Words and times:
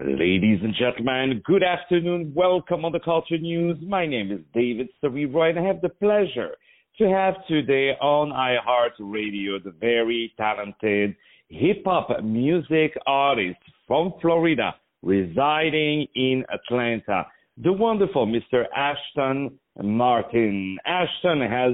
Ladies 0.00 0.58
and 0.64 0.74
gentlemen, 0.74 1.40
good 1.44 1.62
afternoon. 1.62 2.32
Welcome 2.34 2.84
on 2.84 2.90
the 2.90 2.98
Culture 2.98 3.38
News. 3.38 3.78
My 3.80 4.06
name 4.06 4.32
is 4.32 4.40
David 4.52 4.88
Serero, 5.00 5.48
and 5.48 5.56
I 5.56 5.62
have 5.62 5.80
the 5.82 5.88
pleasure 5.88 6.50
to 6.98 7.08
have 7.08 7.34
today 7.46 7.90
on 8.00 8.30
iHeartRadio 8.30 9.62
the 9.62 9.72
very 9.78 10.32
talented 10.36 11.14
hip 11.48 11.84
hop 11.86 12.24
music 12.24 12.98
artist 13.06 13.60
from 13.86 14.14
Florida, 14.20 14.74
residing 15.02 16.08
in 16.16 16.44
Atlanta, 16.52 17.28
the 17.62 17.72
wonderful 17.72 18.26
Mr. 18.26 18.64
Ashton 18.76 19.56
Martin. 19.80 20.76
Ashton 20.86 21.40
has 21.40 21.72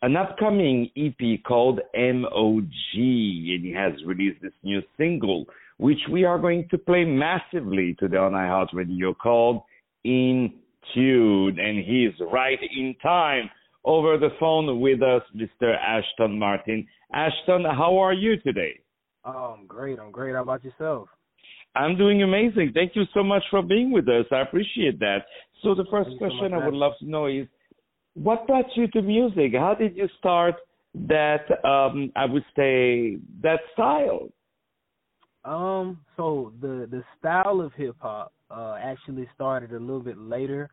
an 0.00 0.16
upcoming 0.16 0.90
EP 0.96 1.42
called 1.46 1.80
MOG, 1.94 2.72
and 2.94 3.64
he 3.64 3.74
has 3.76 3.92
released 4.06 4.40
this 4.40 4.54
new 4.62 4.80
single, 4.96 5.44
which 5.80 6.00
we 6.12 6.24
are 6.24 6.38
going 6.38 6.68
to 6.70 6.76
play 6.76 7.04
massively 7.04 7.96
today 7.98 8.18
on 8.18 8.32
iHeartRadio 8.32 9.16
called 9.16 9.62
In 10.04 10.52
Tune. 10.94 11.58
And 11.58 11.78
he's 11.78 12.12
right 12.30 12.58
in 12.76 12.94
time 13.02 13.48
over 13.84 14.18
the 14.18 14.28
phone 14.38 14.78
with 14.78 15.02
us, 15.02 15.22
Mr. 15.34 15.74
Ashton 15.74 16.38
Martin. 16.38 16.86
Ashton, 17.14 17.64
how 17.64 17.96
are 17.96 18.12
you 18.12 18.36
today? 18.40 18.78
Oh, 19.24 19.56
I'm 19.58 19.66
great. 19.66 19.98
I'm 19.98 20.10
great. 20.10 20.34
How 20.34 20.42
about 20.42 20.62
yourself? 20.62 21.08
I'm 21.74 21.96
doing 21.96 22.22
amazing. 22.22 22.72
Thank 22.74 22.94
you 22.94 23.04
so 23.14 23.22
much 23.22 23.42
for 23.50 23.62
being 23.62 23.90
with 23.90 24.06
us. 24.06 24.26
I 24.30 24.40
appreciate 24.40 24.98
that. 24.98 25.20
So 25.62 25.74
the 25.74 25.86
first 25.90 26.08
Thank 26.08 26.18
question 26.18 26.40
so 26.42 26.48
much, 26.50 26.62
I 26.62 26.66
would 26.66 26.74
love 26.74 26.92
to 27.00 27.08
know 27.08 27.26
is 27.26 27.46
what 28.12 28.46
brought 28.46 28.66
you 28.74 28.86
to 28.88 29.00
music? 29.00 29.52
How 29.54 29.74
did 29.74 29.96
you 29.96 30.08
start 30.18 30.56
that 30.94 31.46
um 31.64 32.12
I 32.16 32.26
would 32.26 32.44
say 32.54 33.16
that 33.42 33.60
style? 33.72 34.28
Um, 35.44 36.00
so 36.16 36.52
the 36.60 36.86
the 36.90 37.02
style 37.18 37.60
of 37.60 37.72
hip 37.74 37.96
hop 38.00 38.32
uh 38.50 38.76
actually 38.82 39.28
started 39.34 39.72
a 39.72 39.78
little 39.78 40.00
bit 40.00 40.18
later. 40.18 40.68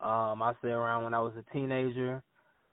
Um, 0.00 0.42
I 0.42 0.52
say 0.62 0.68
around 0.68 1.04
when 1.04 1.14
I 1.14 1.20
was 1.20 1.32
a 1.38 1.52
teenager. 1.52 2.22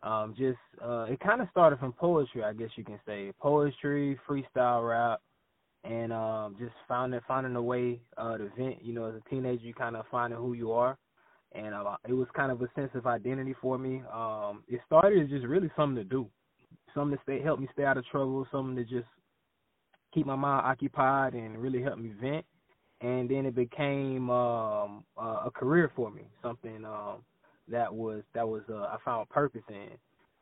Um, 0.04 0.36
just 0.38 0.60
uh 0.84 1.06
it 1.10 1.20
kind 1.20 1.42
of 1.42 1.48
started 1.52 1.80
from 1.80 1.94
poetry, 1.94 2.44
I 2.44 2.54
guess 2.54 2.70
you 2.76 2.84
can 2.84 3.00
say. 3.06 3.32
Poetry, 3.40 4.20
freestyle 4.28 4.88
rap, 4.88 5.22
and 5.84 6.12
um 6.12 6.56
just 6.60 6.74
finding 6.88 7.20
finding 7.28 7.56
a 7.56 7.62
way 7.62 8.02
uh 8.18 8.38
to 8.38 8.50
vent, 8.58 8.84
you 8.84 8.94
know, 8.94 9.06
as 9.06 9.16
a 9.16 9.30
teenager 9.30 9.64
you 9.64 9.74
kind 9.74 9.96
of 9.96 10.06
finding 10.12 10.40
who 10.40 10.54
you 10.54 10.72
are. 10.74 10.98
And 11.54 11.74
uh, 11.74 11.96
it 12.08 12.14
was 12.14 12.28
kind 12.36 12.52
of 12.52 12.62
a 12.62 12.68
sense 12.76 12.92
of 12.94 13.08
identity 13.08 13.56
for 13.62 13.78
me. 13.78 14.04
Um, 14.14 14.64
it 14.68 14.82
started 14.86 15.24
as 15.24 15.30
just 15.30 15.46
really 15.46 15.72
something 15.78 15.96
to 15.96 16.04
do, 16.04 16.28
something 16.94 17.18
to 17.18 17.24
stay 17.24 17.42
help 17.42 17.60
me 17.60 17.70
stay 17.72 17.86
out 17.86 17.98
of 17.98 18.06
trouble, 18.06 18.46
something 18.52 18.76
to 18.76 18.84
just 18.84 19.08
keep 20.14 20.26
my 20.26 20.36
mind 20.36 20.66
occupied 20.66 21.34
and 21.34 21.58
really 21.58 21.82
help 21.82 22.00
me 22.00 22.12
vent. 22.22 22.46
And 23.02 23.30
then 23.30 23.46
it 23.46 23.56
became 23.56 24.30
um, 24.30 25.04
uh, 25.18 25.44
a 25.46 25.52
career 25.54 25.92
for 25.96 26.10
me, 26.10 26.24
something 26.42 26.84
um, 26.84 27.24
that 27.68 27.94
was 27.94 28.24
that 28.34 28.48
was 28.48 28.64
uh, 28.70 28.76
I 28.76 28.98
found 29.06 29.30
purpose 29.30 29.62
in. 29.70 29.90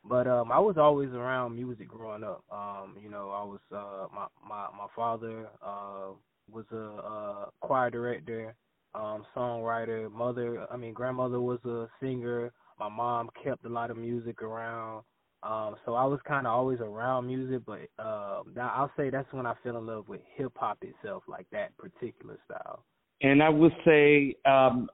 But 0.08 0.26
um, 0.26 0.50
I 0.52 0.58
was 0.58 0.76
always 0.78 1.10
around 1.10 1.54
music 1.54 1.88
growing 1.88 2.24
up. 2.24 2.44
Um, 2.50 2.96
you 3.02 3.10
know, 3.10 3.30
I 3.30 3.42
was 3.44 3.60
uh, 3.72 4.06
my 4.14 4.26
my 4.48 4.68
my 4.76 4.86
father 4.94 5.48
uh, 5.62 6.12
was 6.50 6.64
a, 6.72 6.76
a 6.76 7.48
choir 7.60 7.90
director, 7.90 8.54
um, 8.94 9.26
songwriter. 9.36 10.10
Mother, 10.10 10.66
I 10.70 10.76
mean, 10.76 10.94
grandmother 10.94 11.40
was 11.40 11.58
a 11.64 11.88
singer. 12.00 12.52
My 12.78 12.88
mom 12.88 13.30
kept 13.42 13.64
a 13.64 13.68
lot 13.68 13.90
of 13.90 13.96
music 13.96 14.42
around. 14.42 15.02
Um, 15.42 15.76
so 15.84 15.94
I 15.94 16.04
was 16.04 16.18
kind 16.26 16.46
of 16.46 16.52
always 16.52 16.80
around 16.80 17.26
music, 17.26 17.62
but 17.66 17.80
uh, 17.98 18.42
I'll 18.60 18.90
say 18.96 19.10
that's 19.10 19.32
when 19.32 19.46
I 19.46 19.54
fell 19.62 19.76
in 19.76 19.86
love 19.86 20.08
with 20.08 20.20
hip 20.34 20.52
hop 20.56 20.78
itself, 20.82 21.22
like 21.28 21.46
that 21.52 21.76
particular 21.76 22.38
style. 22.46 22.84
And 23.22 23.42
I 23.42 23.48
would 23.48 23.72
say 23.84 24.34
um 24.44 24.88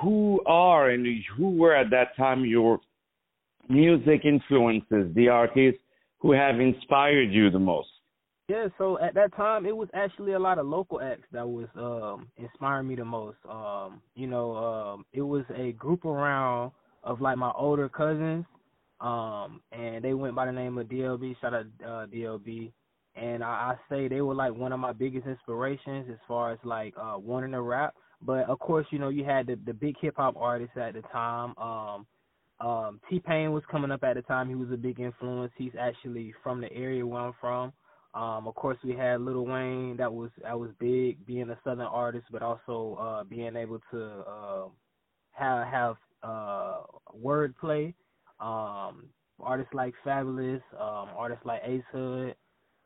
who 0.00 0.40
are 0.46 0.90
and 0.90 1.06
who 1.36 1.50
were 1.50 1.74
at 1.74 1.90
that 1.90 2.16
time 2.16 2.44
your 2.44 2.80
music 3.68 4.24
influences, 4.24 5.14
the 5.14 5.28
artists 5.28 5.80
who 6.18 6.32
have 6.32 6.60
inspired 6.60 7.32
you 7.32 7.50
the 7.50 7.58
most? 7.58 7.88
Yeah, 8.48 8.68
so 8.76 8.98
at 9.00 9.14
that 9.14 9.34
time 9.34 9.66
it 9.66 9.76
was 9.76 9.88
actually 9.94 10.32
a 10.32 10.38
lot 10.38 10.58
of 10.58 10.66
local 10.66 11.00
acts 11.00 11.26
that 11.32 11.48
was 11.48 11.68
um 11.76 12.28
inspiring 12.36 12.88
me 12.88 12.96
the 12.96 13.04
most. 13.04 13.38
Um, 13.48 14.02
you 14.14 14.26
know, 14.26 14.54
um 14.56 15.06
it 15.12 15.22
was 15.22 15.44
a 15.56 15.72
group 15.72 16.04
around 16.04 16.72
of 17.02 17.20
like 17.20 17.38
my 17.38 17.52
older 17.56 17.88
cousins, 17.88 18.44
um, 19.02 19.62
and 19.72 20.04
they 20.04 20.14
went 20.14 20.36
by 20.36 20.46
the 20.46 20.52
name 20.52 20.78
of 20.78 20.88
DLB, 20.88 21.36
shout 21.40 21.54
out 21.54 21.66
uh 21.84 22.06
DLB. 22.06 22.72
And 23.16 23.44
I, 23.44 23.74
I 23.74 23.76
say 23.90 24.08
they 24.08 24.22
were 24.22 24.34
like 24.34 24.54
one 24.54 24.72
of 24.72 24.80
my 24.80 24.92
biggest 24.94 25.26
inspirations 25.26 26.08
as 26.10 26.18
far 26.28 26.52
as 26.52 26.60
like 26.64 26.94
uh 26.98 27.16
wanting 27.18 27.52
to 27.52 27.62
rap. 27.62 27.94
But 28.22 28.48
of 28.48 28.58
course, 28.60 28.86
you 28.90 29.00
know, 29.00 29.10
you 29.10 29.24
had 29.24 29.48
the 29.48 29.56
the 29.66 29.74
big 29.74 29.96
hip 30.00 30.14
hop 30.16 30.36
artists 30.38 30.76
at 30.78 30.94
the 30.94 31.02
time. 31.12 31.54
Um 31.58 32.06
um 32.66 33.00
T 33.10 33.20
Pain 33.20 33.52
was 33.52 33.64
coming 33.70 33.90
up 33.90 34.04
at 34.04 34.16
the 34.16 34.22
time, 34.22 34.48
he 34.48 34.54
was 34.56 34.70
a 34.72 34.78
big 34.78 35.00
influence. 35.00 35.52
He's 35.58 35.74
actually 35.78 36.34
from 36.42 36.60
the 36.60 36.72
area 36.72 37.06
where 37.06 37.22
I'm 37.22 37.34
from. 37.40 37.72
Um, 38.14 38.46
of 38.46 38.54
course, 38.54 38.78
we 38.84 38.94
had 38.94 39.22
Lil 39.22 39.46
Wayne. 39.46 39.96
That 39.96 40.12
was 40.12 40.30
that 40.42 40.58
was 40.58 40.70
big, 40.78 41.24
being 41.26 41.48
a 41.50 41.58
Southern 41.64 41.86
artist, 41.86 42.26
but 42.30 42.42
also 42.42 42.98
uh, 43.00 43.24
being 43.24 43.56
able 43.56 43.80
to 43.90 44.04
uh, 44.04 44.68
have 45.32 45.66
have 45.66 45.96
uh, 46.22 46.82
wordplay. 47.24 47.94
Um, 48.42 49.06
artists 49.40 49.72
like 49.72 49.94
Fabolous, 50.04 50.60
um, 50.74 51.08
artists 51.16 51.46
like 51.46 51.62
Ace 51.64 51.82
Hood. 51.92 52.34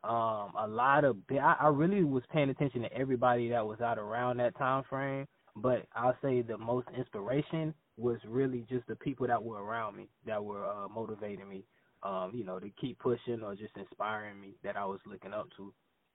Um, 0.03 0.53
a 0.57 0.67
lot 0.67 1.03
of 1.03 1.17
I, 1.31 1.55
I 1.59 1.67
really 1.67 2.03
was 2.03 2.23
paying 2.31 2.49
attention 2.49 2.83
to 2.83 2.93
everybody 2.93 3.49
that 3.49 3.65
was 3.65 3.81
out 3.81 3.97
around 3.97 4.37
that 4.37 4.57
time 4.57 4.83
frame. 4.89 5.27
But 5.55 5.87
I'll 5.95 6.15
say 6.21 6.43
the 6.43 6.57
most 6.57 6.87
inspiration 6.95 7.73
was 7.97 8.19
really 8.27 8.63
just 8.69 8.85
the 8.87 8.95
people 8.95 9.25
that 9.25 9.43
were 9.43 9.63
around 9.63 9.97
me, 9.97 10.07
that 10.27 10.43
were 10.43 10.63
uh, 10.63 10.87
motivating 10.87 11.49
me 11.49 11.65
um, 12.03 12.31
you 12.33 12.43
know, 12.43 12.59
to 12.59 12.69
keep 12.79 12.99
pushing 12.99 13.41
or 13.43 13.55
just 13.55 13.75
inspiring 13.75 14.39
me 14.39 14.55
that 14.63 14.77
I 14.77 14.85
was 14.85 14.99
looking 15.05 15.33
up 15.33 15.47
to. 15.57 15.73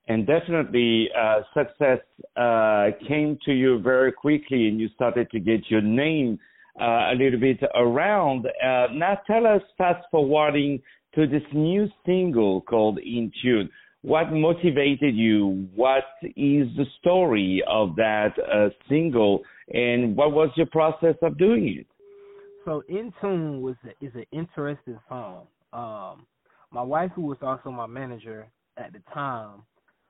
And 0.08 0.26
definitely, 0.26 1.08
uh, 1.16 1.42
success 1.54 2.00
uh, 2.36 2.88
came 3.06 3.38
to 3.44 3.52
you 3.52 3.80
very 3.80 4.10
quickly, 4.10 4.66
and 4.66 4.80
you 4.80 4.88
started 4.94 5.30
to 5.30 5.38
get 5.38 5.70
your 5.70 5.80
name 5.80 6.38
a 6.80 7.14
little 7.16 7.38
bit 7.38 7.60
around. 7.74 8.46
Uh, 8.46 8.86
now, 8.92 9.18
tell 9.26 9.46
us, 9.46 9.62
fast 9.76 10.04
forwarding 10.10 10.80
to 11.14 11.26
this 11.26 11.42
new 11.52 11.88
single 12.06 12.62
called 12.62 12.98
In 12.98 13.30
Tune. 13.42 13.68
What 14.02 14.32
motivated 14.32 15.14
you? 15.14 15.68
What 15.74 16.04
is 16.22 16.66
the 16.76 16.86
story 17.00 17.62
of 17.68 17.94
that 17.96 18.32
uh, 18.52 18.70
single, 18.88 19.42
and 19.72 20.16
what 20.16 20.32
was 20.32 20.50
your 20.56 20.66
process 20.66 21.14
of 21.22 21.38
doing 21.38 21.76
it? 21.80 21.86
So, 22.64 22.82
In 22.88 23.12
Tune 23.20 23.60
was 23.62 23.76
is 24.00 24.12
an 24.14 24.26
interesting 24.32 24.98
song 25.08 25.46
um 25.72 26.26
my 26.70 26.82
wife 26.82 27.10
who 27.14 27.22
was 27.22 27.38
also 27.42 27.70
my 27.70 27.86
manager 27.86 28.46
at 28.76 28.92
the 28.92 29.00
time 29.12 29.62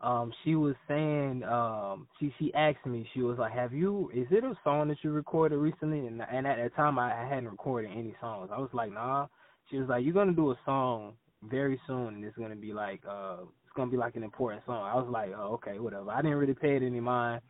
um 0.03 0.33
she 0.45 0.55
was 0.55 0.75
saying 0.89 1.43
um 1.45 2.07
she 2.19 2.33
she 2.39 2.53
asked 2.55 2.85
me 2.87 3.09
she 3.15 3.23
was 3.23 3.39
like 3.39 3.53
have 3.53 3.73
you 3.73 4.11
is 4.15 4.27
it 4.31 4.45
a 4.45 4.55
song 4.65 4.89
that 4.89 4.99
you 5.03 5.11
recorded 5.11 5.59
recently? 5.59 6.07
And 6.07 6.23
and 6.23 6.47
at 6.47 6.57
that 6.57 6.75
time 6.77 6.99
I, 6.99 7.23
I 7.23 7.29
hadn't 7.29 7.51
recorded 7.51 7.91
any 7.91 8.15
songs. 8.21 8.51
I 8.53 8.59
was 8.59 8.71
like 8.73 8.93
nah. 8.93 9.27
She 9.71 9.79
was 9.79 9.89
like 9.89 10.05
you're 10.05 10.15
gonna 10.15 10.33
do 10.33 10.51
a 10.51 10.59
song 10.65 11.15
very 11.45 11.81
soon 11.87 12.09
and 12.15 12.25
it's 12.25 12.37
gonna 12.37 12.57
be 12.57 12.73
like 12.73 13.01
uh 13.09 13.39
it's 13.65 13.73
gonna 13.75 13.91
be 13.91 13.97
like 13.97 14.17
an 14.17 14.23
important 14.23 14.65
song. 14.67 14.83
I 14.85 14.95
was 14.97 15.09
like 15.11 15.31
oh 15.37 15.55
okay 15.55 15.79
whatever. 15.79 16.11
I 16.11 16.23
didn't 16.23 16.39
really 16.39 16.55
pay 16.55 16.77
it 16.77 16.83
any 16.83 17.01
mind. 17.01 17.41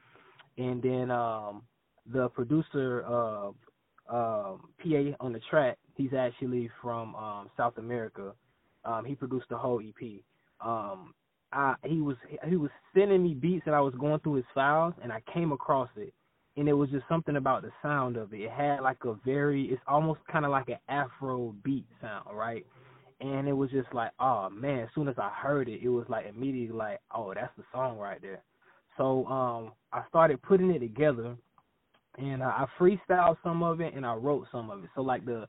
And 0.58 0.82
then 0.82 1.10
um 1.10 1.62
the 2.06 2.28
producer 2.28 3.04
uh 3.06 3.48
um 4.08 4.68
pa 4.82 5.16
on 5.20 5.32
the 5.32 5.40
track 5.48 5.78
He's 5.96 6.12
actually 6.14 6.70
from 6.80 7.14
um 7.14 7.50
South 7.56 7.78
America. 7.78 8.32
Um, 8.84 9.04
he 9.04 9.14
produced 9.14 9.46
the 9.48 9.56
whole 9.56 9.80
EP. 9.80 10.20
Um, 10.60 11.14
He 11.84 12.00
was 12.00 12.16
he 12.48 12.56
was 12.56 12.70
sending 12.94 13.22
me 13.22 13.34
beats 13.34 13.64
and 13.66 13.74
I 13.74 13.80
was 13.80 13.94
going 13.94 14.20
through 14.20 14.34
his 14.34 14.44
files 14.54 14.94
and 15.02 15.12
I 15.12 15.22
came 15.32 15.52
across 15.52 15.90
it 15.96 16.12
and 16.56 16.68
it 16.68 16.72
was 16.72 16.90
just 16.90 17.04
something 17.08 17.36
about 17.36 17.62
the 17.62 17.70
sound 17.82 18.16
of 18.16 18.32
it. 18.32 18.42
It 18.42 18.50
had 18.50 18.80
like 18.80 19.04
a 19.04 19.14
very 19.24 19.64
it's 19.66 19.82
almost 19.86 20.20
kind 20.30 20.44
of 20.44 20.50
like 20.50 20.68
an 20.68 20.78
Afro 20.88 21.54
beat 21.64 21.86
sound, 22.00 22.36
right? 22.36 22.66
And 23.20 23.48
it 23.48 23.52
was 23.52 23.70
just 23.70 23.92
like, 23.94 24.12
oh 24.20 24.50
man, 24.50 24.80
as 24.80 24.88
soon 24.94 25.08
as 25.08 25.14
I 25.18 25.30
heard 25.30 25.68
it, 25.68 25.82
it 25.82 25.88
was 25.88 26.06
like 26.08 26.26
immediately 26.26 26.76
like, 26.76 27.00
oh, 27.14 27.32
that's 27.34 27.52
the 27.56 27.64
song 27.72 27.98
right 27.98 28.20
there. 28.20 28.42
So 28.96 29.26
um 29.26 29.72
I 29.92 30.02
started 30.08 30.42
putting 30.42 30.70
it 30.70 30.80
together 30.80 31.36
and 32.18 32.42
I 32.42 32.66
freestyled 32.78 33.36
some 33.42 33.62
of 33.62 33.80
it 33.80 33.94
and 33.94 34.04
I 34.04 34.14
wrote 34.14 34.46
some 34.52 34.70
of 34.70 34.82
it. 34.84 34.90
So 34.94 35.02
like 35.02 35.24
the 35.24 35.46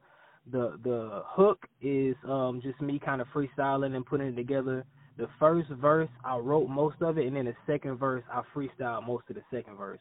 the 0.52 0.78
the 0.84 1.24
hook 1.26 1.66
is 1.82 2.16
um 2.28 2.62
just 2.64 2.82
me 2.82 3.00
kind 3.00 3.22
of 3.22 3.28
freestyling 3.34 3.96
and 3.96 4.06
putting 4.06 4.28
it 4.28 4.36
together. 4.36 4.86
The 5.18 5.28
first 5.40 5.70
verse 5.70 6.10
I 6.24 6.38
wrote 6.38 6.70
most 6.70 7.02
of 7.02 7.18
it, 7.18 7.28
and 7.28 7.36
then 7.36 7.46
the 7.46 7.56
second 7.68 7.98
verse 7.98 8.24
I 8.32 8.42
freestyled 8.56 9.08
most 9.08 9.26
of 9.30 9.36
the 9.36 9.44
second 9.52 9.78
verse. 9.78 10.00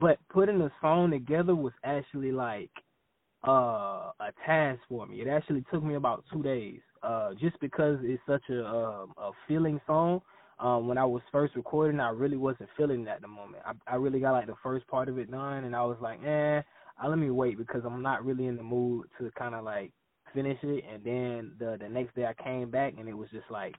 But 0.00 0.18
putting 0.30 0.58
the 0.58 0.70
song 0.80 1.10
together 1.10 1.54
was 1.54 1.72
actually 1.84 2.32
like 2.32 2.70
uh 3.46 4.10
a 4.20 4.32
task 4.46 4.80
for 4.88 5.06
me. 5.06 5.20
It 5.20 5.28
actually 5.28 5.64
took 5.72 5.82
me 5.84 5.94
about 5.94 6.24
two 6.32 6.42
days, 6.42 6.80
uh, 7.02 7.34
just 7.40 7.60
because 7.60 7.98
it's 8.02 8.22
such 8.26 8.42
a 8.50 8.66
um, 8.66 9.14
a 9.18 9.30
feeling 9.46 9.80
song. 9.86 10.22
um, 10.58 10.88
when 10.88 10.98
I 10.98 11.04
was 11.04 11.22
first 11.30 11.54
recording, 11.56 12.00
I 12.00 12.10
really 12.10 12.36
wasn't 12.36 12.68
feeling 12.76 13.02
it 13.02 13.08
at 13.08 13.20
the 13.22 13.28
moment. 13.28 13.62
I, 13.64 13.72
I 13.92 13.96
really 13.96 14.20
got 14.20 14.32
like 14.32 14.46
the 14.46 14.56
first 14.62 14.86
part 14.88 15.08
of 15.08 15.18
it 15.18 15.30
done, 15.30 15.64
and 15.64 15.76
I 15.76 15.84
was 15.84 15.98
like, 16.00 16.20
eh, 16.24 16.62
I, 16.98 17.06
let 17.06 17.18
me 17.18 17.30
wait 17.30 17.58
because 17.58 17.82
I'm 17.84 18.02
not 18.02 18.24
really 18.24 18.46
in 18.46 18.56
the 18.56 18.62
mood 18.62 19.06
to 19.18 19.30
kind 19.38 19.54
of 19.54 19.64
like 19.64 19.92
finish 20.34 20.58
it. 20.62 20.84
And 20.92 21.04
then 21.04 21.52
the 21.58 21.76
the 21.80 21.88
next 21.88 22.14
day 22.16 22.26
I 22.26 22.42
came 22.42 22.70
back, 22.70 22.94
and 22.98 23.08
it 23.08 23.14
was 23.14 23.28
just 23.30 23.50
like 23.50 23.74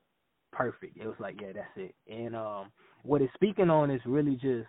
perfect. 0.51 0.97
It 0.97 1.07
was 1.07 1.15
like, 1.19 1.39
yeah, 1.41 1.53
that's 1.53 1.67
it. 1.77 1.95
And 2.07 2.35
um, 2.35 2.71
what 3.03 3.21
it's 3.21 3.33
speaking 3.33 3.69
on 3.69 3.91
is 3.91 4.01
really 4.05 4.35
just 4.35 4.67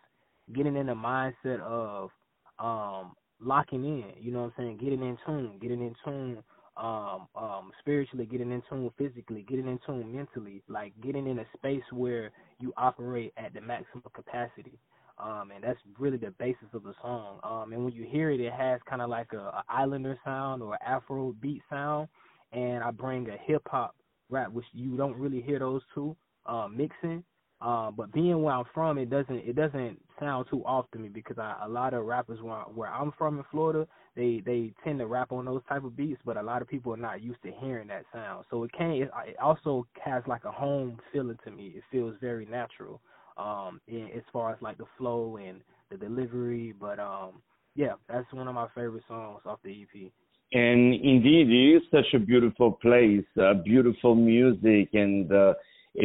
getting 0.54 0.76
in 0.76 0.86
the 0.86 0.94
mindset 0.94 1.60
of 1.60 2.10
um 2.58 3.14
locking 3.40 3.84
in. 3.84 4.12
You 4.20 4.32
know 4.32 4.42
what 4.42 4.52
I'm 4.58 4.64
saying? 4.64 4.78
Getting 4.78 5.02
in 5.02 5.16
tune, 5.26 5.58
getting 5.60 5.80
in 5.80 5.94
tune 6.04 6.42
um, 6.76 7.28
um, 7.34 7.72
spiritually, 7.80 8.26
getting 8.26 8.52
in 8.52 8.62
tune 8.68 8.90
physically, 8.98 9.44
getting 9.48 9.68
in 9.68 9.78
tune 9.86 10.14
mentally, 10.14 10.62
like 10.68 10.92
getting 11.02 11.26
in 11.26 11.38
a 11.38 11.44
space 11.56 11.82
where 11.92 12.30
you 12.58 12.72
operate 12.76 13.32
at 13.36 13.54
the 13.54 13.60
maximum 13.60 14.04
capacity. 14.14 14.78
Um, 15.18 15.50
and 15.54 15.62
that's 15.62 15.78
really 15.98 16.16
the 16.16 16.30
basis 16.38 16.68
of 16.72 16.82
the 16.82 16.94
song. 17.02 17.40
Um, 17.42 17.72
and 17.74 17.84
when 17.84 17.92
you 17.94 18.06
hear 18.10 18.30
it, 18.30 18.40
it 18.40 18.52
has 18.52 18.80
kind 18.88 19.02
of 19.02 19.10
like 19.10 19.32
a, 19.34 19.38
a 19.38 19.64
Islander 19.68 20.18
sound 20.24 20.62
or 20.62 20.78
Afro 20.82 21.34
beat 21.42 21.62
sound, 21.68 22.08
and 22.52 22.82
I 22.82 22.90
bring 22.90 23.28
a 23.28 23.36
hip 23.46 23.62
hop 23.66 23.94
rap, 24.30 24.52
which 24.52 24.66
you 24.72 24.96
don't 24.96 25.16
really 25.18 25.40
hear 25.40 25.58
those 25.58 25.82
two 25.94 26.16
uh, 26.46 26.68
mixing. 26.68 27.24
Uh, 27.60 27.90
but 27.90 28.10
being 28.12 28.42
where 28.42 28.54
I'm 28.54 28.64
from, 28.72 28.96
it 28.96 29.10
doesn't 29.10 29.36
it 29.36 29.54
doesn't 29.54 30.00
sound 30.18 30.46
too 30.50 30.64
off 30.64 30.86
to 30.92 30.98
me 30.98 31.10
because 31.10 31.38
I, 31.38 31.56
a 31.64 31.68
lot 31.68 31.92
of 31.92 32.06
rappers 32.06 32.40
where 32.40 32.60
where 32.74 32.88
I'm 32.90 33.12
from 33.18 33.36
in 33.38 33.44
Florida, 33.50 33.86
they 34.16 34.42
they 34.46 34.72
tend 34.82 34.98
to 35.00 35.06
rap 35.06 35.30
on 35.30 35.44
those 35.44 35.60
type 35.68 35.84
of 35.84 35.94
beats, 35.94 36.22
but 36.24 36.38
a 36.38 36.42
lot 36.42 36.62
of 36.62 36.68
people 36.68 36.94
are 36.94 36.98
not 36.98 37.22
used 37.22 37.42
to 37.42 37.52
hearing 37.60 37.88
that 37.88 38.04
sound. 38.14 38.46
So 38.50 38.64
it 38.64 38.72
can 38.72 38.92
it, 38.92 39.10
it 39.26 39.38
also 39.38 39.86
has 40.02 40.22
like 40.26 40.44
a 40.44 40.50
home 40.50 40.98
feeling 41.12 41.38
to 41.44 41.50
me. 41.50 41.74
It 41.76 41.82
feels 41.90 42.16
very 42.18 42.46
natural, 42.46 43.02
um, 43.36 43.78
in, 43.88 44.08
as 44.16 44.22
far 44.32 44.52
as 44.52 44.62
like 44.62 44.78
the 44.78 44.86
flow 44.96 45.36
and 45.36 45.60
the 45.90 45.98
delivery. 45.98 46.72
But 46.80 46.98
um, 46.98 47.42
yeah, 47.74 47.94
that's 48.08 48.32
one 48.32 48.48
of 48.48 48.54
my 48.54 48.68
favorite 48.74 49.04
songs 49.06 49.42
off 49.44 49.58
the 49.62 49.82
EP. 49.82 50.10
And 50.52 50.94
indeed, 50.94 51.48
it 51.48 51.76
is 51.76 51.82
such 51.90 52.12
a 52.14 52.18
beautiful 52.18 52.72
place, 52.72 53.24
uh, 53.40 53.54
beautiful 53.64 54.14
music, 54.16 54.88
and 54.94 55.30
uh, 55.32 55.54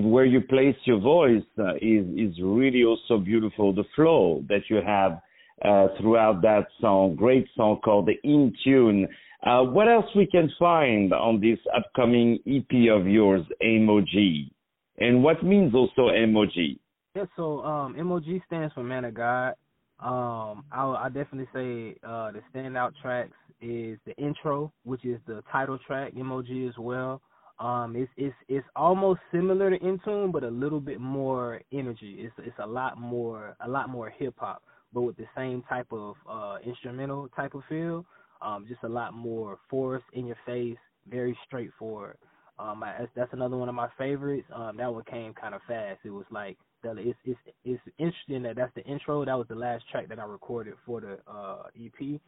where 0.02 0.26
you 0.26 0.42
place 0.42 0.76
your 0.86 1.00
voice 1.00 1.44
uh, 1.58 1.76
is 1.76 2.06
is 2.16 2.40
really 2.42 2.84
also 2.84 3.18
beautiful. 3.18 3.74
The 3.74 3.86
flow 3.96 4.44
that 4.48 4.62
you 4.70 4.82
have 4.86 5.20
uh, 5.64 5.88
throughout 6.00 6.42
that 6.42 6.68
song. 6.80 7.16
Great 7.16 7.48
song 7.56 7.80
called 7.84 8.08
the 8.08 8.16
In 8.24 8.54
Tune. 8.64 9.08
Uh, 9.44 9.64
what 9.64 9.88
else 9.88 10.06
we 10.16 10.26
can 10.26 10.52
find 10.58 11.14
on 11.14 11.40
this 11.40 11.60
upcoming 11.76 12.40
EP 12.48 12.90
of 12.92 13.08
yours, 13.08 13.46
MOG? 13.62 14.52
And 14.98 15.24
what 15.24 15.44
means 15.44 15.74
also 15.74 16.10
MOG? 16.28 16.78
Yeah, 17.16 17.26
so 17.36 17.62
um, 17.62 17.96
MOG 18.08 18.26
stands 18.48 18.74
for 18.74 18.84
Man 18.84 19.06
of 19.06 19.14
God. 19.14 19.54
Um, 20.00 20.66
I, 20.72 21.06
I 21.06 21.08
definitely 21.08 21.48
say 21.54 21.96
uh, 22.04 22.32
the 22.32 22.42
standout 22.54 22.92
tracks 23.02 23.38
is 23.62 23.98
the 24.06 24.16
intro, 24.18 24.72
which 24.84 25.06
is 25.06 25.20
the 25.28 25.44
title 25.52 25.80
track, 25.86 26.14
MOG 26.16 26.50
as 26.68 26.78
well. 26.78 27.22
Um, 27.60 27.96
it's 27.96 28.12
it's 28.18 28.36
it's 28.50 28.68
almost 28.76 29.22
similar 29.32 29.70
to 29.70 29.80
Intune, 29.80 30.32
but 30.32 30.44
a 30.44 30.50
little 30.50 30.82
bit 30.82 31.00
more 31.00 31.62
energy. 31.72 32.18
It's 32.20 32.34
it's 32.40 32.60
a 32.60 32.68
lot 32.68 33.00
more 33.00 33.56
a 33.66 33.70
lot 33.70 33.90
more 33.90 34.10
hip 34.10 34.36
hop 34.38 34.62
but 34.96 35.02
with 35.02 35.18
the 35.18 35.28
same 35.36 35.62
type 35.70 35.88
of 35.92 36.16
uh, 36.28 36.58
instrumental 36.66 37.28
type 37.36 37.54
of 37.54 37.62
feel. 37.70 38.06
Um, 38.42 38.66
just 38.68 38.82
a 38.84 38.90
lot 38.90 39.14
more 39.14 39.60
force 39.70 40.04
in 40.14 40.26
your 40.26 40.38
face, 40.46 40.78
very 41.10 41.38
straightforward. 41.46 42.18
Um, 42.58 42.82
I, 42.84 43.06
that's 43.16 43.34
another 43.34 43.58
one 43.58 43.68
of 43.70 43.76
my 43.76 43.90
favorites. 43.98 44.48
Um, 44.56 44.78
that 44.78 44.92
one 44.92 45.04
came 45.04 45.34
kind 45.34 45.54
of 45.54 45.62
fast. 45.68 46.00
It 46.06 46.12
was 46.12 46.26
like 46.32 46.58
it's 46.84 47.18
it's 47.26 47.40
it's 47.66 47.82
interesting 47.98 48.44
that 48.44 48.56
that's 48.56 48.74
the 48.76 48.84
intro. 48.84 49.26
That 49.26 49.38
was 49.38 49.48
the 49.50 49.56
last 49.56 49.84
track 49.92 50.08
that 50.10 50.20
I 50.20 50.24
recorded 50.24 50.76
for 50.86 51.02
the 51.02 51.18
uh, 51.30 51.64
EP. 51.76 52.22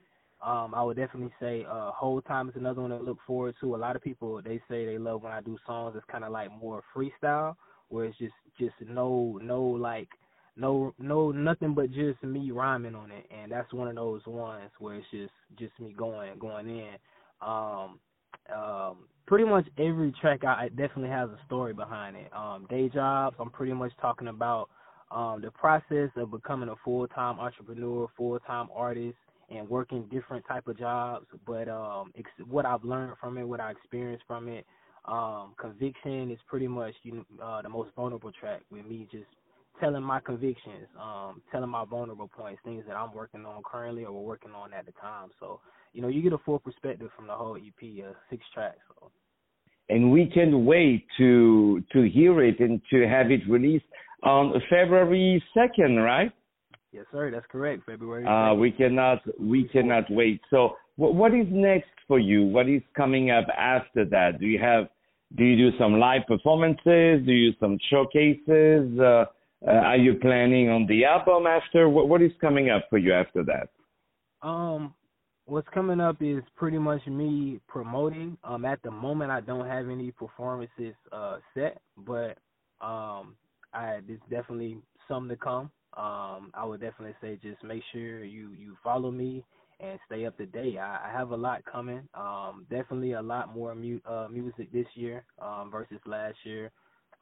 Um, 0.46 0.74
I 0.76 0.84
would 0.84 0.98
definitely 0.98 1.34
say 1.40 1.66
uh, 1.70 1.92
"Whole 1.92 2.22
Time" 2.22 2.50
is 2.50 2.56
another 2.56 2.82
one 2.82 2.92
to 2.92 2.98
look 2.98 3.18
forward 3.26 3.56
to. 3.62 3.76
A 3.76 3.78
lot 3.78 3.96
of 3.96 4.04
people 4.04 4.42
they 4.42 4.62
say 4.70 4.86
they 4.86 4.98
love 4.98 5.24
when 5.24 5.32
I 5.32 5.42
do 5.42 5.58
songs 5.66 5.94
that's 5.96 6.06
kind 6.12 6.24
of 6.24 6.32
like 6.32 6.52
more 6.52 6.84
freestyle, 6.96 7.56
where 7.90 8.06
it's 8.06 8.18
just 8.18 8.34
just 8.60 8.76
no 8.88 9.40
no 9.42 9.62
like 9.64 10.10
no 10.56 10.94
no 11.00 11.32
nothing 11.32 11.74
but 11.74 11.92
just 11.92 12.22
me 12.24 12.52
rhyming 12.52 12.96
on 12.96 13.12
it. 13.12 13.26
And 13.32 13.52
that's 13.52 13.74
one 13.74 13.88
of 13.88 13.96
those 13.96 14.22
ones 14.28 14.72
where 14.80 14.96
it's 14.96 15.08
just 15.12 15.34
just 15.58 15.80
me 15.80 15.94
going 15.98 16.38
going 16.40 16.68
in. 16.70 16.96
Um 17.42 18.00
um 18.56 19.08
pretty 19.26 19.46
much 19.46 19.66
every 19.78 20.14
track 20.22 20.44
I 20.44 20.70
definitely 20.70 21.10
has 21.10 21.30
a 21.30 21.40
story 21.46 21.74
behind 21.74 22.16
it. 22.16 22.32
Um 22.34 22.68
day 22.70 22.90
jobs 22.90 23.36
i'm 23.40 23.50
pretty 23.50 23.74
much 23.74 23.92
talking 24.02 24.28
about 24.28 24.70
um 25.12 25.42
the 25.42 25.52
process 25.52 26.10
of 26.16 26.32
becoming 26.32 26.70
a 26.70 26.76
full-time 26.84 27.40
entrepreneur 27.40 28.08
full-time 28.18 28.68
artist 28.74 29.18
and 29.50 29.68
working 29.70 30.08
different 30.12 30.46
type 30.48 30.68
of 30.68 30.78
jobs 30.78 31.26
but 31.46 31.68
um 31.70 32.12
ex- 32.18 32.30
what 32.48 32.66
i've 32.66 32.84
learned 32.84 33.14
from 33.20 33.38
it 33.38 33.44
what 33.44 33.60
i 33.60 33.72
experienced 33.72 34.24
from 34.28 34.48
it 34.48 34.66
um 35.06 35.54
conviction 35.60 36.32
is 36.32 36.40
pretty 36.48 36.68
much 36.68 36.94
you 37.04 37.14
know, 37.14 37.44
uh 37.44 37.62
the 37.62 37.70
most 37.70 37.90
vulnerable 37.96 38.32
track 38.40 38.62
with 38.72 38.86
me 38.86 39.08
just 39.12 39.28
telling 39.80 40.04
my 40.04 40.20
convictions, 40.20 40.88
um, 41.00 41.42
telling 41.52 41.70
my 41.70 41.86
vulnerable 41.86 42.28
points, 42.28 42.62
things 42.64 42.84
that 42.88 42.96
I'm 42.96 43.14
working 43.14 43.46
on 43.46 43.62
currently 43.64 44.06
or 44.06 44.12
we're 44.12 44.22
working 44.22 44.52
on 44.52 44.74
at 44.74 44.86
the 44.86 44.92
time. 44.94 45.30
So, 45.40 45.60
you 45.94 46.02
know, 46.02 46.08
you 46.08 46.22
get 46.22 46.34
a 46.34 46.38
full 46.40 46.60
perspective 46.60 47.10
from 47.16 47.28
the 47.28 47.34
whole 47.34 47.58
EP, 47.58 48.06
uh, 48.06 48.14
six 48.30 48.44
tracks. 48.54 48.80
So. 49.00 49.12
And 49.90 50.12
we 50.12 50.26
can 50.26 50.66
wait 50.66 51.06
to 51.18 51.84
to 51.94 52.10
hear 52.10 52.44
it 52.44 52.60
and 52.60 52.82
to 52.92 53.08
have 53.08 53.32
it 53.32 53.42
released 53.48 53.86
on 54.24 54.54
February 54.70 55.42
second, 55.54 55.98
right? 55.98 56.32
Yes, 56.92 57.06
sir. 57.12 57.32
That's 57.32 57.46
correct. 57.52 57.84
February. 57.86 58.26
2nd. 58.26 58.52
Uh, 58.52 58.56
we 58.56 58.72
cannot 58.72 59.20
we 59.40 59.68
cannot 59.68 60.10
wait. 60.10 60.42
So, 60.50 60.78
what 60.96 61.16
what 61.16 61.34
is 61.34 61.48
next 61.50 61.90
for 62.08 62.20
you? 62.20 62.46
What 62.46 62.70
is 62.70 62.82
coming 62.96 63.30
up 63.32 63.46
after 63.58 64.06
that? 64.06 64.40
Do 64.40 64.46
you 64.46 64.60
have 64.60 64.88
do 65.36 65.44
you 65.44 65.72
do 65.72 65.78
some 65.78 66.00
live 66.00 66.22
performances? 66.28 67.26
Do 67.26 67.32
you 67.34 67.52
do 67.52 67.58
some 67.60 67.78
showcases? 67.90 68.98
Uh, 69.00 69.26
uh, 69.66 69.72
are 69.72 69.98
you 69.98 70.16
planning 70.16 70.70
on 70.70 70.86
the 70.88 71.04
album 71.04 71.46
after? 71.48 71.90
What 71.90 72.08
What 72.08 72.22
is 72.22 72.32
coming 72.40 72.70
up 72.70 72.86
for 72.90 72.98
you 72.98 73.14
after 73.14 73.44
that? 73.44 73.70
Um, 74.48 74.94
what's 75.46 75.68
coming 75.74 76.00
up 76.00 76.18
is 76.22 76.42
pretty 76.56 76.78
much 76.78 77.06
me 77.08 77.60
promoting. 77.68 78.38
Um, 78.44 78.66
at 78.66 78.82
the 78.84 78.92
moment, 78.92 79.32
I 79.32 79.42
don't 79.42 79.68
have 79.68 79.90
any 79.90 80.12
performances 80.12 80.94
uh 81.12 81.38
set, 81.54 81.82
but 81.98 82.38
um, 82.80 83.36
I 83.74 84.00
it's 84.08 84.22
definitely 84.30 84.78
some 85.08 85.28
to 85.28 85.36
come. 85.36 85.70
Um, 85.98 86.52
I 86.54 86.64
would 86.64 86.80
definitely 86.80 87.16
say 87.22 87.40
just 87.42 87.64
make 87.64 87.82
sure 87.92 88.24
you 88.24 88.52
you 88.52 88.78
follow 88.84 89.10
me 89.10 89.44
and 89.80 90.00
stay 90.06 90.26
up 90.26 90.38
to 90.38 90.46
date. 90.46 90.78
I, 90.78 91.10
I 91.10 91.12
have 91.12 91.32
a 91.32 91.36
lot 91.36 91.64
coming. 91.66 92.08
Um, 92.14 92.66
definitely 92.70 93.14
a 93.14 93.22
lot 93.22 93.54
more 93.54 93.74
mu- 93.76 94.00
uh, 94.06 94.28
music 94.32 94.72
this 94.72 94.86
year 94.96 95.26
um, 95.42 95.70
versus 95.72 96.00
last 96.06 96.38
year. 96.44 96.72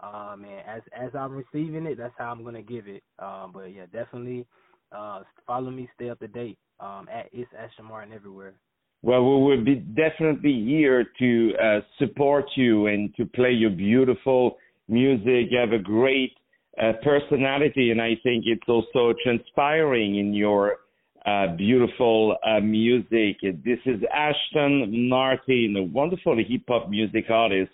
Um, 0.02 0.46
and 0.46 0.62
as 0.68 0.82
as 0.94 1.12
I'm 1.18 1.32
receiving 1.32 1.86
it, 1.86 1.98
that's 1.98 2.14
how 2.18 2.32
I'm 2.32 2.44
gonna 2.44 2.62
give 2.62 2.88
it. 2.88 3.04
Um, 3.18 3.52
but 3.54 3.74
yeah, 3.74 3.86
definitely 3.92 4.46
uh, 4.92 5.22
follow 5.48 5.72
me, 5.72 5.90
stay 5.96 6.10
up 6.10 6.20
to 6.20 6.28
date. 6.28 6.58
Um, 6.80 7.08
at 7.10 7.30
it's 7.32 7.50
Ashton 7.58 7.86
Martin 7.86 8.14
everywhere. 8.14 8.56
Well, 9.04 9.24
we 9.24 9.58
will 9.58 9.64
be 9.64 9.76
definitely 9.76 10.66
here 10.66 11.06
to 11.20 11.54
uh, 11.64 11.80
support 12.00 12.46
you 12.56 12.88
and 12.88 13.16
to 13.16 13.26
play 13.26 13.52
your 13.52 13.70
beautiful 13.70 14.58
music. 14.90 15.52
Have 15.58 15.72
a 15.72 15.80
great 15.80 16.34
uh, 16.82 16.94
personality, 17.04 17.92
and 17.92 18.02
I 18.02 18.16
think 18.24 18.44
it's 18.46 18.68
also 18.68 19.14
transpiring 19.24 20.18
in 20.18 20.34
your 20.34 20.78
uh, 21.26 21.56
beautiful 21.56 22.38
uh, 22.46 22.60
music. 22.60 23.38
This 23.42 23.80
is 23.86 24.02
Ashton 24.14 25.10
Martin, 25.10 25.76
a 25.78 25.84
wonderful 25.84 26.38
hip 26.38 26.64
hop 26.68 26.90
music 26.90 27.26
artist 27.30 27.72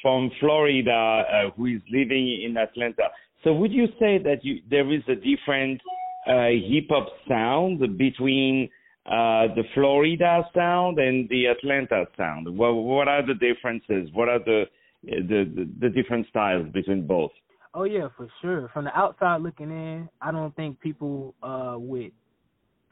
from 0.00 0.30
Florida 0.40 0.90
uh, 0.92 1.50
who 1.56 1.66
is 1.66 1.82
living 1.90 2.42
in 2.42 2.56
Atlanta. 2.56 3.08
So 3.44 3.52
would 3.52 3.72
you 3.72 3.86
say 3.98 4.18
that 4.18 4.44
you, 4.44 4.60
there 4.70 4.90
is 4.92 5.02
a 5.08 5.14
different 5.14 5.80
uh, 6.26 6.46
hip 6.48 6.86
hop 6.88 7.08
sound 7.28 7.80
between 7.98 8.68
uh, 9.06 9.54
the 9.54 9.64
Florida 9.74 10.48
sound 10.54 10.98
and 10.98 11.28
the 11.28 11.46
Atlanta 11.46 12.06
sound? 12.16 12.56
What, 12.56 12.74
what 12.74 13.08
are 13.08 13.26
the 13.26 13.34
differences? 13.34 14.08
What 14.14 14.28
are 14.28 14.38
the, 14.38 14.64
the 15.04 15.44
the, 15.54 15.68
the 15.80 15.88
different 15.90 16.26
styles 16.28 16.66
between 16.72 17.06
both? 17.06 17.32
Oh 17.76 17.84
yeah, 17.84 18.08
for 18.16 18.26
sure. 18.40 18.70
From 18.74 18.86
the 18.86 18.98
outside 18.98 19.42
looking 19.42 19.70
in, 19.70 20.08
I 20.22 20.32
don't 20.32 20.56
think 20.56 20.80
people 20.80 21.34
uh, 21.42 21.76
would 21.78 22.12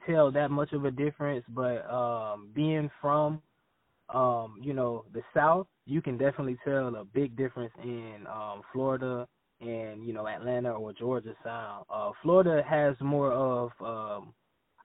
tell 0.07 0.31
that 0.33 0.51
much 0.51 0.73
of 0.75 0.85
a 0.85 0.91
difference. 0.91 1.45
But 1.49 1.91
um, 1.91 2.51
being 2.55 2.91
from 3.01 3.43
um, 4.13 4.59
you 4.63 4.75
know, 4.75 5.07
the 5.15 5.23
South, 5.35 5.67
you 5.87 6.03
can 6.03 6.19
definitely 6.19 6.59
tell 6.65 6.95
a 6.97 7.05
big 7.05 7.37
difference 7.37 7.73
in 7.83 8.27
um, 8.31 8.63
Florida 8.73 9.27
and 9.61 10.05
you 10.07 10.13
know 10.13 10.29
Atlanta 10.29 10.73
or 10.73 10.93
Georgia 10.93 11.35
sound. 11.43 11.87
Uh, 11.91 12.11
Florida 12.23 12.63
has 12.69 12.95
more 13.01 13.33
of 13.33 13.71
um, 13.81 14.35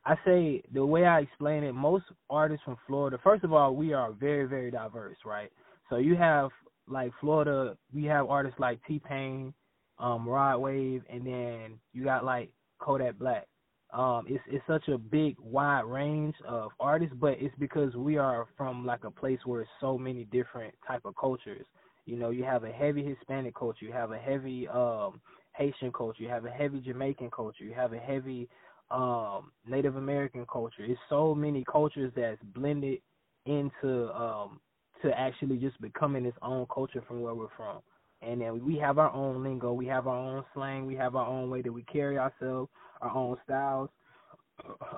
I 0.05 0.15
say 0.25 0.63
the 0.73 0.85
way 0.85 1.05
I 1.05 1.19
explain 1.19 1.63
it, 1.63 1.73
most 1.73 2.05
artists 2.29 2.63
from 2.63 2.77
Florida. 2.87 3.19
First 3.23 3.43
of 3.43 3.53
all, 3.53 3.75
we 3.75 3.93
are 3.93 4.13
very 4.13 4.45
very 4.47 4.71
diverse, 4.71 5.17
right? 5.25 5.51
So 5.89 5.97
you 5.97 6.15
have 6.15 6.51
like 6.87 7.11
Florida, 7.19 7.77
we 7.93 8.05
have 8.05 8.29
artists 8.29 8.59
like 8.59 8.79
T 8.87 9.01
Pain, 9.05 9.53
um, 9.99 10.27
Rod 10.27 10.57
Wave, 10.59 11.03
and 11.09 11.25
then 11.25 11.79
you 11.93 12.03
got 12.03 12.25
like 12.25 12.51
Kodak 12.79 13.17
Black. 13.19 13.47
Um, 13.91 14.25
it's 14.27 14.43
it's 14.47 14.65
such 14.67 14.87
a 14.87 14.97
big 14.97 15.35
wide 15.39 15.81
range 15.85 16.35
of 16.47 16.71
artists, 16.79 17.15
but 17.19 17.33
it's 17.39 17.55
because 17.57 17.95
we 17.95 18.17
are 18.17 18.47
from 18.55 18.85
like 18.85 19.03
a 19.03 19.11
place 19.11 19.39
where 19.45 19.61
it's 19.61 19.69
so 19.81 19.97
many 19.97 20.25
different 20.25 20.73
type 20.87 21.01
of 21.05 21.15
cultures. 21.15 21.65
You 22.05 22.17
know, 22.17 22.29
you 22.29 22.43
have 22.43 22.63
a 22.63 22.71
heavy 22.71 23.03
Hispanic 23.03 23.55
culture, 23.55 23.85
you 23.85 23.91
have 23.93 24.11
a 24.11 24.17
heavy 24.17 24.67
um 24.67 25.21
Haitian 25.55 25.91
culture, 25.91 26.23
you 26.23 26.29
have 26.29 26.45
a 26.45 26.51
heavy 26.51 26.79
Jamaican 26.79 27.31
culture, 27.31 27.63
you 27.63 27.73
have 27.73 27.93
a 27.93 27.97
heavy 27.99 28.47
um 28.91 29.51
Native 29.67 29.95
American 29.95 30.45
culture. 30.51 30.83
It's 30.83 30.99
so 31.09 31.33
many 31.35 31.63
cultures 31.69 32.11
that's 32.15 32.41
blended 32.55 32.99
into 33.45 34.13
um 34.13 34.59
to 35.01 35.17
actually 35.17 35.57
just 35.57 35.79
becoming 35.81 36.25
its 36.25 36.37
own 36.41 36.65
culture 36.73 37.03
from 37.07 37.21
where 37.21 37.33
we're 37.33 37.47
from. 37.57 37.79
And 38.21 38.41
then 38.41 38.65
we 38.65 38.77
have 38.77 38.97
our 38.97 39.11
own 39.11 39.43
lingo, 39.43 39.71
we 39.73 39.85
have 39.87 40.07
our 40.07 40.17
own 40.17 40.43
slang, 40.53 40.85
we 40.85 40.95
have 40.95 41.15
our 41.15 41.25
own 41.27 41.49
way 41.49 41.61
that 41.61 41.71
we 41.71 41.83
carry 41.83 42.17
ourselves, 42.17 42.69
our 43.01 43.15
own 43.15 43.37
styles. 43.45 43.89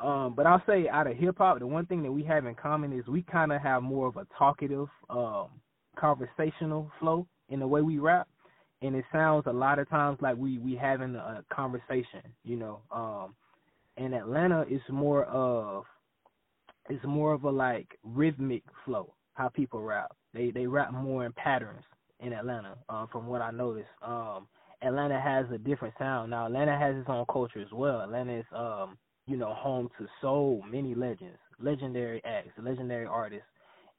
Um, 0.02 0.34
but 0.36 0.48
I'll 0.48 0.64
say 0.66 0.90
out 0.90 1.06
of 1.06 1.16
hip 1.16 1.38
hop, 1.38 1.60
the 1.60 1.68
one 1.68 1.86
thing 1.86 2.02
that 2.04 2.12
we 2.12 2.24
have 2.24 2.48
in 2.48 2.56
common 2.56 2.98
is 2.98 3.06
we 3.08 3.22
kind 3.22 3.52
of 3.52 3.62
have 3.62 3.84
more 3.84 4.08
of 4.08 4.18
a 4.18 4.26
talkative, 4.38 4.88
um, 5.10 5.50
conversational 5.96 6.92
flow 7.00 7.28
in 7.50 7.60
the 7.60 7.68
way 7.68 7.82
we 7.82 8.00
rap, 8.00 8.28
and 8.82 8.96
it 8.96 9.06
sounds 9.12 9.44
a 9.46 9.54
lot 9.54 9.78
of 9.78 9.88
times 9.90 10.18
like 10.22 10.36
we 10.36 10.58
we 10.58 10.76
having 10.76 11.16
a 11.16 11.44
conversation, 11.54 12.22
you 12.44 12.56
know. 12.56 12.80
Um, 12.92 13.36
in 13.98 14.14
Atlanta, 14.14 14.66
it's 14.68 14.84
more 14.90 15.26
of 15.26 15.84
it's 16.90 17.06
more 17.06 17.34
of 17.34 17.44
a 17.44 17.52
like 17.52 18.00
rhythmic 18.04 18.64
flow 18.84 19.14
how 19.34 19.50
people 19.50 19.82
rap. 19.82 20.12
They 20.34 20.50
they 20.50 20.66
rap 20.66 20.92
more 20.92 21.26
in 21.26 21.34
patterns 21.34 21.84
in 22.22 22.34
Atlanta, 22.34 22.78
uh, 22.90 23.06
from 23.12 23.28
what 23.28 23.42
I 23.42 23.52
noticed. 23.52 23.90
Um, 24.02 24.48
Atlanta 24.82 25.20
has 25.20 25.46
a 25.54 25.58
different 25.58 25.94
sound. 26.00 26.32
Now 26.32 26.48
Atlanta 26.48 26.78
has 26.78 26.96
its 26.96 27.10
own 27.10 27.26
culture 27.32 27.62
as 27.62 27.72
well. 27.74 28.02
Atlanta 28.02 28.40
is 28.40 28.46
um, 28.56 28.98
you 29.28 29.38
know, 29.38 29.54
home 29.54 29.90
to 29.98 30.08
so 30.22 30.62
many 30.70 30.96
legends, 30.96 31.38
legendary 31.60 32.22
acts, 32.26 32.52
legendary 32.62 33.06
artists. 33.06 33.46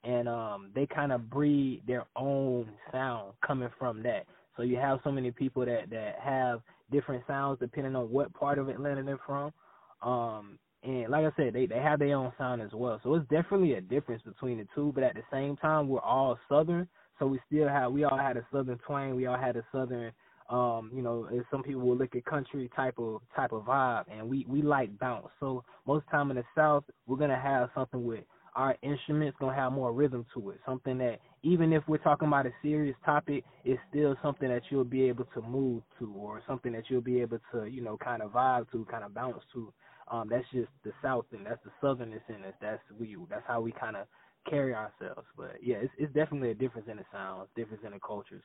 And 0.03 0.27
um 0.27 0.69
they 0.75 0.85
kind 0.85 1.11
of 1.13 1.29
breed 1.29 1.81
their 1.87 2.05
own 2.15 2.69
sound 2.91 3.33
coming 3.45 3.69
from 3.79 4.03
that. 4.03 4.25
So 4.57 4.63
you 4.63 4.75
have 4.75 4.99
so 5.03 5.11
many 5.11 5.31
people 5.31 5.65
that 5.65 5.89
that 5.89 6.15
have 6.21 6.61
different 6.91 7.23
sounds 7.25 7.59
depending 7.59 7.95
on 7.95 8.11
what 8.11 8.33
part 8.33 8.59
of 8.59 8.67
Atlanta 8.67 9.03
they're 9.03 9.19
from. 9.25 9.53
Um 10.01 10.59
and 10.83 11.09
like 11.09 11.25
I 11.25 11.31
said, 11.37 11.53
they 11.53 11.67
they 11.67 11.79
have 11.79 11.99
their 11.99 12.17
own 12.17 12.33
sound 12.37 12.61
as 12.61 12.71
well. 12.73 12.99
So 13.01 13.15
it's 13.15 13.29
definitely 13.29 13.73
a 13.75 13.81
difference 13.81 14.21
between 14.23 14.57
the 14.57 14.67
two. 14.75 14.91
But 14.93 15.05
at 15.05 15.15
the 15.15 15.23
same 15.31 15.55
time, 15.55 15.87
we're 15.87 16.01
all 16.01 16.37
Southern, 16.49 16.89
so 17.19 17.27
we 17.27 17.39
still 17.47 17.67
have 17.67 17.91
we 17.91 18.03
all 18.03 18.17
had 18.17 18.37
a 18.37 18.45
Southern 18.51 18.79
twang. 18.79 19.15
We 19.15 19.25
all 19.27 19.37
had 19.37 19.55
a 19.55 19.63
Southern, 19.71 20.11
um, 20.49 20.91
you 20.93 21.01
know, 21.01 21.29
some 21.51 21.63
people 21.63 21.81
will 21.81 21.97
look 21.97 22.15
at 22.15 22.25
country 22.25 22.69
type 22.75 22.95
of 22.97 23.21
type 23.35 23.51
of 23.51 23.63
vibe, 23.63 24.05
and 24.11 24.29
we 24.29 24.45
we 24.47 24.61
like 24.61 24.97
bounce. 24.99 25.27
So 25.39 25.63
most 25.85 26.05
time 26.11 26.31
in 26.31 26.37
the 26.37 26.43
South, 26.55 26.83
we're 27.07 27.17
gonna 27.17 27.39
have 27.39 27.69
something 27.75 28.05
with 28.05 28.23
our 28.55 28.77
instruments 28.81 29.37
gonna 29.39 29.55
have 29.55 29.71
more 29.71 29.93
rhythm 29.93 30.25
to 30.33 30.51
it. 30.51 30.59
Something 30.65 30.97
that 30.99 31.19
even 31.43 31.73
if 31.73 31.83
we're 31.87 31.97
talking 31.97 32.27
about 32.27 32.45
a 32.45 32.51
serious 32.61 32.95
topic, 33.05 33.43
it's 33.65 33.81
still 33.89 34.15
something 34.21 34.49
that 34.49 34.61
you'll 34.69 34.83
be 34.83 35.03
able 35.03 35.25
to 35.33 35.41
move 35.41 35.83
to, 35.99 36.11
or 36.13 36.41
something 36.47 36.71
that 36.73 36.83
you'll 36.89 37.01
be 37.01 37.21
able 37.21 37.39
to, 37.51 37.65
you 37.65 37.81
know, 37.81 37.97
kind 37.97 38.21
of 38.21 38.31
vibe 38.31 38.69
to, 38.71 38.85
kind 38.89 39.03
of 39.03 39.13
bounce 39.13 39.41
to. 39.53 39.73
Um, 40.09 40.27
that's 40.29 40.45
just 40.53 40.69
the 40.83 40.91
South 41.01 41.25
and 41.31 41.45
that's 41.45 41.61
the 41.63 41.71
Southernness 41.81 42.21
in 42.29 42.43
us. 42.43 42.53
That's 42.61 42.81
we. 42.99 43.17
That's 43.29 43.43
how 43.47 43.61
we 43.61 43.71
kind 43.71 43.95
of 43.95 44.07
carry 44.49 44.73
ourselves. 44.73 45.27
But 45.37 45.57
yeah, 45.61 45.77
it's 45.77 45.93
it's 45.97 46.13
definitely 46.13 46.51
a 46.51 46.55
difference 46.55 46.87
in 46.89 46.97
the 46.97 47.05
sounds, 47.11 47.49
difference 47.55 47.83
in 47.85 47.91
the 47.91 47.99
cultures. 47.99 48.43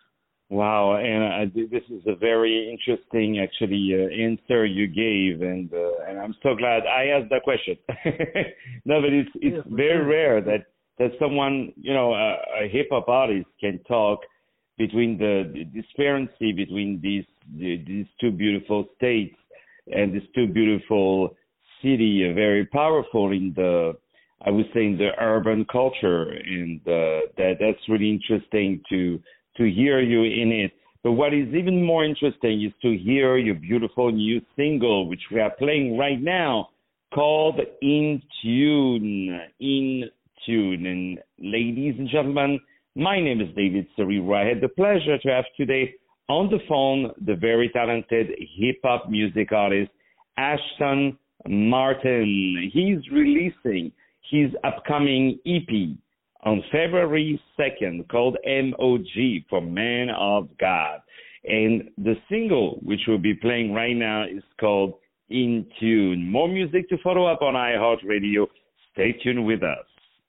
Wow, 0.50 0.96
and 0.96 1.50
uh, 1.50 1.54
this 1.70 1.82
is 1.90 2.02
a 2.06 2.16
very 2.16 2.70
interesting, 2.72 3.38
actually, 3.38 3.92
uh, 3.92 4.08
answer 4.08 4.64
you 4.64 4.86
gave, 4.86 5.42
and 5.42 5.70
uh, 5.74 6.08
and 6.08 6.18
I'm 6.18 6.34
so 6.42 6.54
glad 6.54 6.86
I 6.86 7.08
asked 7.08 7.28
that 7.30 7.42
question. 7.42 7.76
no, 8.86 9.02
but 9.02 9.12
it's 9.12 9.30
it's 9.34 9.66
yeah, 9.66 9.76
very 9.76 9.98
sure. 9.98 10.06
rare 10.06 10.40
that 10.40 10.64
that 10.98 11.10
someone, 11.20 11.72
you 11.76 11.92
know, 11.92 12.14
a, 12.14 12.64
a 12.64 12.68
hip 12.68 12.88
hop 12.90 13.08
artist 13.08 13.46
can 13.60 13.78
talk 13.80 14.20
between 14.78 15.18
the, 15.18 15.52
the 15.52 15.64
disparity 15.64 16.52
between 16.52 16.98
these 17.02 17.24
the, 17.58 17.84
these 17.86 18.06
two 18.20 18.30
beautiful 18.30 18.86
states 18.96 19.36
and 19.92 20.14
these 20.14 20.28
two 20.34 20.46
beautiful 20.46 21.36
city 21.82 22.26
uh, 22.28 22.34
very 22.34 22.64
powerful 22.66 23.32
in 23.32 23.52
the 23.54 23.92
I 24.44 24.50
would 24.50 24.66
say 24.72 24.86
in 24.86 24.96
the 24.98 25.10
urban 25.20 25.66
culture, 25.70 26.30
and 26.30 26.80
uh, 26.82 27.26
that 27.36 27.54
that's 27.60 27.88
really 27.88 28.10
interesting 28.10 28.80
to 28.88 29.20
to 29.56 29.70
hear 29.70 30.00
you 30.00 30.22
in 30.22 30.52
it. 30.52 30.72
But 31.02 31.12
what 31.12 31.34
is 31.34 31.48
even 31.54 31.84
more 31.84 32.04
interesting 32.04 32.62
is 32.64 32.72
to 32.82 32.96
hear 32.96 33.36
your 33.36 33.56
beautiful 33.56 34.12
new 34.12 34.40
single, 34.56 35.08
which 35.08 35.22
we 35.32 35.40
are 35.40 35.50
playing 35.58 35.98
right 35.98 36.20
now, 36.20 36.68
called 37.12 37.60
"In 37.82 38.22
Tune." 38.42 39.40
In 39.60 40.04
Tune, 40.46 40.86
and 40.86 41.18
ladies 41.38 41.96
and 41.98 42.08
gentlemen, 42.08 42.60
my 42.94 43.20
name 43.20 43.40
is 43.40 43.48
David 43.56 43.86
Serero. 43.98 44.36
I 44.36 44.48
had 44.48 44.60
the 44.60 44.68
pleasure 44.68 45.18
to 45.18 45.28
have 45.28 45.44
today 45.56 45.94
on 46.28 46.48
the 46.48 46.60
phone 46.68 47.10
the 47.26 47.34
very 47.34 47.68
talented 47.70 48.28
hip 48.56 48.76
hop 48.84 49.10
music 49.10 49.50
artist 49.52 49.90
Ashton 50.36 51.18
Martin. 51.46 52.70
He's 52.72 52.98
releasing 53.10 53.92
his 54.30 54.50
upcoming 54.64 55.38
EP 55.46 55.96
on 56.44 56.62
February 56.70 57.40
2nd 57.58 58.08
called 58.08 58.36
MOG 58.46 59.44
for 59.48 59.60
Man 59.60 60.10
of 60.10 60.48
God. 60.58 61.00
And 61.44 61.90
the 61.98 62.14
single, 62.28 62.78
which 62.82 63.00
we'll 63.06 63.18
be 63.18 63.34
playing 63.34 63.72
right 63.72 63.96
now, 63.96 64.24
is 64.24 64.42
called 64.60 64.94
In 65.30 65.66
Tune. 65.80 66.30
More 66.30 66.48
music 66.48 66.88
to 66.90 66.98
follow 67.02 67.26
up 67.26 67.42
on 67.42 67.54
iHeartRadio. 67.54 68.46
Stay 68.92 69.12
tuned 69.22 69.46
with 69.46 69.62
us. 69.62 69.86